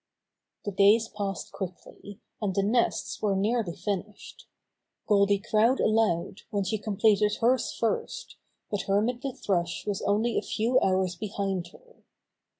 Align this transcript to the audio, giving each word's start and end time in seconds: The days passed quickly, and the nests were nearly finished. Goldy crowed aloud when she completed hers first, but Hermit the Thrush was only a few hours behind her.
The 0.65 0.71
days 0.71 1.09
passed 1.15 1.51
quickly, 1.51 2.19
and 2.41 2.55
the 2.55 2.63
nests 2.63 3.21
were 3.21 3.35
nearly 3.35 3.75
finished. 3.75 4.47
Goldy 5.05 5.37
crowed 5.37 5.79
aloud 5.79 6.41
when 6.49 6.63
she 6.63 6.79
completed 6.79 7.35
hers 7.35 7.71
first, 7.79 8.35
but 8.71 8.81
Hermit 8.87 9.21
the 9.21 9.31
Thrush 9.33 9.85
was 9.85 10.01
only 10.01 10.39
a 10.39 10.41
few 10.41 10.79
hours 10.79 11.15
behind 11.15 11.67
her. 11.67 11.97